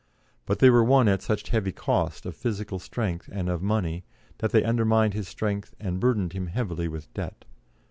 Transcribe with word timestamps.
But 0.47 0.57
they 0.57 0.71
were 0.71 0.83
won 0.83 1.07
at 1.07 1.21
such 1.21 1.49
heavy 1.49 1.71
cost 1.71 2.25
of 2.25 2.35
physical 2.35 2.79
strength 2.79 3.29
and 3.31 3.47
of 3.47 3.61
money, 3.61 4.03
that 4.39 4.49
they 4.49 4.63
undermined 4.63 5.13
his 5.13 5.27
strength 5.27 5.75
and 5.79 5.99
burdened 5.99 6.33
him 6.33 6.47
heavily 6.47 6.87
with 6.87 7.13
debt. 7.13 7.45